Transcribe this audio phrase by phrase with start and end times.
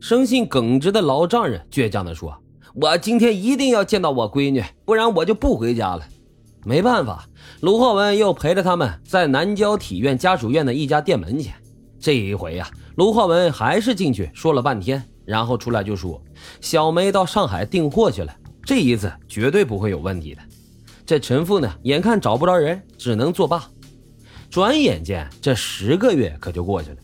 [0.00, 2.36] 生性耿直的老丈人倔强地说
[2.74, 6.06] ：“我今天一定要见到我闺女，不然我就不回家了。”
[6.64, 7.26] 没办法，
[7.60, 11.54] 卢浩文又陪着他们在南郊体院家属院的一家店门前。
[11.98, 16.20] 这一回呀，卢浩文还是进去说了半天，然后出来就说
[16.60, 18.34] ：“小梅到上海订货去了，
[18.64, 20.42] 这一次绝对不会有问题的。”
[21.06, 23.64] 这陈父呢，眼看找不着人，只能作罢。
[24.50, 26.96] 转眼间，这十个月可就过去了。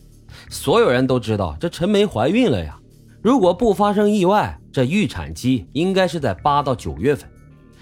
[0.49, 2.77] 所有人都知道这陈梅怀孕了呀。
[3.25, 7.27] 如果不发生意外，这预产期应该是在八到九月份。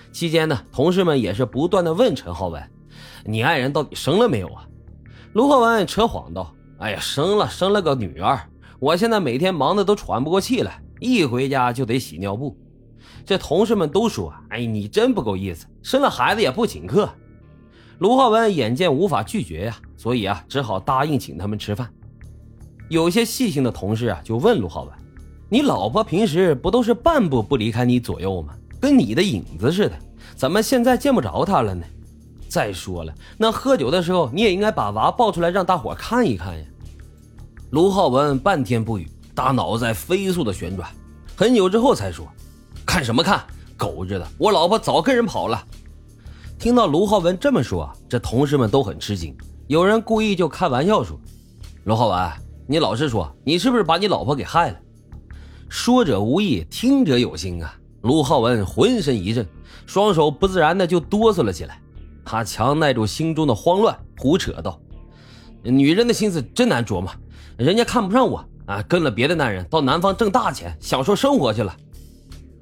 [0.10, 2.64] 期间呢，同事们也是不断的问陈浩文
[3.28, 4.66] ：“你爱人到底生了没有啊？”
[5.34, 8.40] 卢浩文扯谎道：“哎呀，生了，生了个女儿。
[8.80, 12.58] 我现在每天忙的都喘不过气来，一回家就得洗尿布。”
[13.26, 17.10] 这同事们都说：“哎，你真不够意思，生了孩子也不请客。”
[18.00, 21.94] 卢浩文眼见无法拒绝呀，所以啊，只好答应请他们吃饭。
[22.88, 24.94] 有些细心的同事啊，就问卢浩文
[25.54, 28.56] ：“你老婆平时不都是半步不离开你左右吗？
[28.82, 29.92] 跟你的影子似的，
[30.36, 31.86] 怎么现在见不着她了呢？
[32.50, 36.66] 再说了，那喝酒的时候你也应该把娃抱出来让大伙看一看呀。”
[37.70, 40.90] 卢浩文半天不语，大脑在飞速的旋转，
[41.36, 42.28] 很久之后才说
[42.84, 43.44] ：“看什么看？
[43.78, 45.64] 狗日的，我老婆早跟人跑了。”
[46.58, 49.38] 听到卢浩文这么说，这同事们都很吃惊。
[49.68, 51.16] 有人故意就开玩笑说
[51.86, 52.32] ：“卢浩文，
[52.66, 54.78] 你老实说，你是不是把你老婆给害了？”
[55.74, 57.76] 说者无意，听者有心啊！
[58.02, 59.44] 卢浩文浑身一震，
[59.88, 61.82] 双手不自然的就哆嗦了起来。
[62.24, 64.80] 他强耐住心中的慌乱，胡扯道
[65.66, 67.12] ：“女人的心思真难琢磨，
[67.58, 71.76] 人家看不上我啊，跟了别的男人到南方挣大钱，享受生活去了。”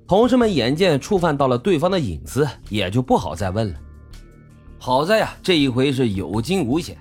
[0.07, 3.75] 同事们眼见触犯到了对方的隐私，也就不好再问了。
[4.79, 6.97] 好在呀，这一回是有惊无险，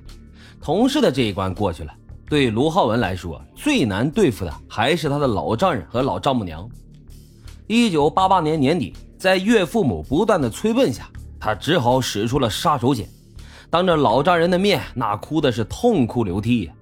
[0.60, 1.94] 同事的这一关过去了。
[2.30, 6.70] 对卢浩文来说，最难对付的还是他的老丈人和老丈母娘。
[7.66, 11.08] 一九八八年年底，在岳父母不断的催问下，
[11.40, 13.04] 他只好使出了杀手锏，
[13.68, 16.72] 当着老丈人的面，那哭的是痛哭流涕呀！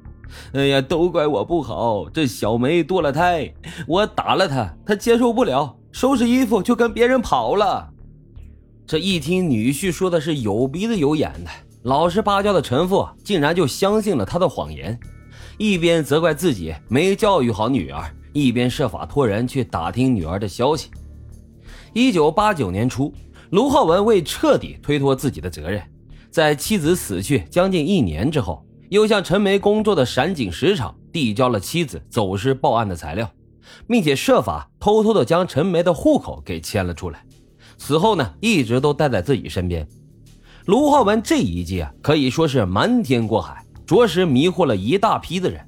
[0.53, 3.51] 哎呀，都怪我不好，这小梅堕了胎，
[3.87, 7.89] 我打了她，她接受不了，收拾衣服就跟别人跑了。
[8.87, 11.51] 这一听女婿说的是有鼻子有眼的，
[11.85, 14.99] 老实巴交的陈父竟然就相信了他的谎言，
[15.59, 20.89] 一边责怪自己没教育好女儿，一边设法托人去打听女儿的消息。
[21.93, 23.13] 一九八九年初，
[23.51, 25.83] 卢浩文为彻底推脱自己的责任，
[26.31, 33.29] 在妻子死去将近一年之后，又向陈梅工作的陕锦石厂递交了妻子走失报案的材料，
[33.89, 37.25] 并且设法偷偷的将陈梅的户口给迁了出来。
[37.77, 39.85] 此后呢，一直都待在自己身边。
[40.67, 45.67] 卢浩文这一计啊，可以说是瞒天过海，着实迷惑了一大批的人。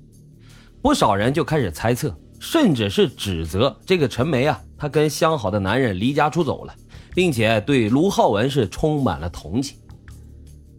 [0.82, 6.75] 不少人就开始猜测，甚至是指责这个陈梅啊，她跟相好的男人离家出走了，
[7.14, 9.78] 并且对卢浩文是充满了同情。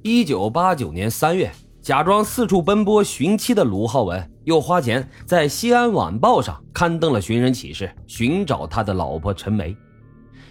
[0.03, 1.51] 一九八九年三月，
[1.81, 9.75] 假装四处奔波寻妻的卢浩文，又花钱在《西安晚报》上刊登了寻人启事，寻找他的老婆陈梅。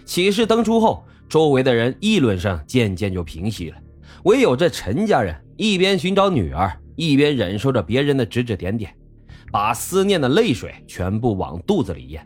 [0.03, 3.77] 启事登出后，周围的人议论声渐渐就平息了。
[4.23, 8.93] 唯有这陈家人一边寻找女儿，一边忍受着别人的指指点点，
[9.51, 12.25] 把思念的泪水全部往肚子里咽。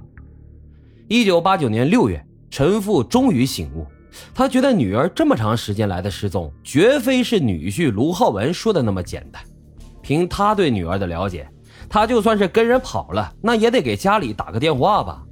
[1.08, 3.86] 一九八九年六月，陈父终于醒悟，
[4.34, 9.42] 他觉得女儿这么长时间来的失踪，绝非是女婿卢浩文说的那么简单。
[10.02, 11.48] 凭他对女儿的了解，
[11.88, 15.24] 他就算是跟人跑了，那也得给家里打个电话吧。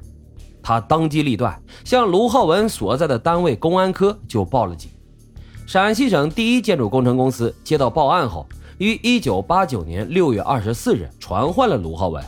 [0.61, 4.89] 他当机立断，向卢浩文所在的单位公安科就报了警。
[5.65, 8.45] 陕西省第一建筑工程公司接到报案后，
[8.79, 12.23] 于一九八九年六月二十四日传唤了卢浩文。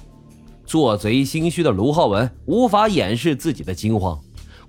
[0.66, 4.20] 做贼心虚的卢浩文无法掩饰自己的惊慌，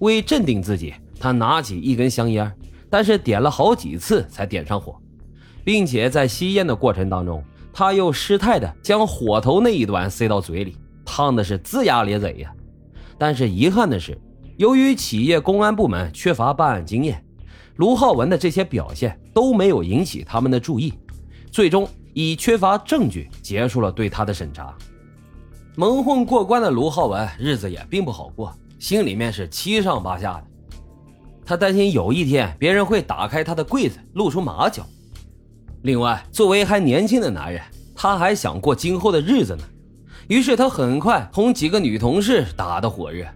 [0.01, 2.53] 为镇定自己，他拿起一根香烟，
[2.91, 4.97] 但是点了好几次才点上火，
[5.65, 12.53] 并且在吸烟的过程当中，他又失态的将火头那一端塞到嘴里，烫的是龇牙咧嘴呀。
[13.17, 14.21] 但是遗憾的是，
[14.59, 17.25] 由于企业公安部门缺乏办案经验，
[17.77, 20.95] 卢浩文的这些表现都没有引起他们的注意，
[21.51, 24.75] 最终以缺乏证据结束了对他的审查。
[25.77, 30.45] 蒙混过关的卢浩文日子也并不好过，心里面是七上八下的。
[31.45, 34.85] 他担心有一天别人会打开他的柜子露出马脚。
[35.83, 37.63] 另外，作为还年轻的男人，
[37.95, 39.63] 他还想过今后的日子呢。
[40.29, 43.27] 于是他很快同几个女同事打得火热，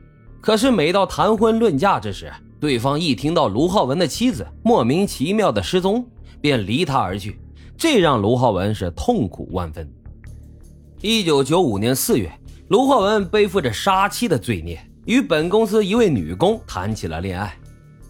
[0.40, 6.06] 可是每到谈婚论嫁之时，对方一听到卢浩文的妻子莫名其妙的失踪，
[6.42, 7.40] 便离他而去，
[7.74, 9.90] 这让卢浩文是痛苦万分。
[11.00, 12.30] 一九九五年四月，
[12.68, 17.56] 卢浩文背负着杀妻的罪孽，与本公司一位女工谈起了恋爱。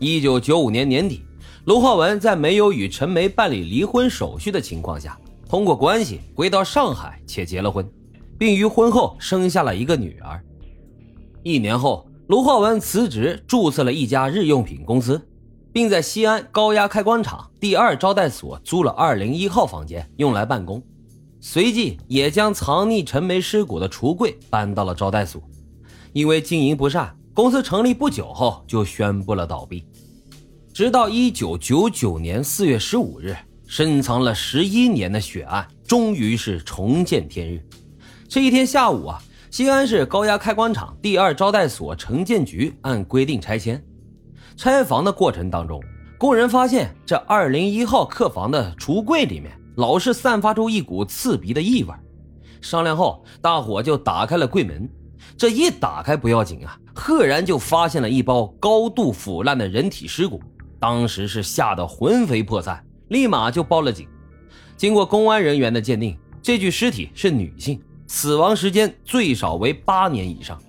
[0.01, 1.23] 一九九五年年底，
[1.67, 5.17] 卢浩文在没有与陈梅办理离婚手续的情况下，
[5.49, 7.89] 通过关系回到上海且结了婚，
[8.37, 10.43] 并于婚后生下了一个女儿。
[11.45, 15.21] 一年后，卢浩文辞职，注册了一家日用品公司，
[15.73, 20.81] 并在西安高压开关厂第二招待所租了二零一号房间用来办公。
[21.41, 25.43] 随即也将藏匿陈梅尸骨的橱柜搬到了招待所，
[26.13, 29.85] 因为经营不善，公司成立不久后就宣布了倒闭。
[30.73, 33.37] 直到一九九九年四月十五日，
[33.67, 37.61] 深藏了十一年的血案终于是重见天日。
[38.29, 43.85] 这一天下午啊，西安市高压开关厂第二招待所城建局按规定拆迁，
[44.57, 45.83] 拆房的过程当中，
[46.17, 49.51] 工人发现这二零一号客房的橱柜里面。
[49.77, 51.95] 老是散发出一股刺鼻的异味，
[52.61, 54.89] 商量后，大伙就打开了柜门。
[55.37, 60.41] 这一打开不要紧啊，赫然就发现了一包高度腐烂的人体尸骨。
[60.79, 64.07] 当时是吓得魂飞魄散，立马就报了警。
[64.77, 67.81] 经过公安人员的鉴定，这具尸体是女性，
[68.13, 70.61] 死亡时间最少为八年以上。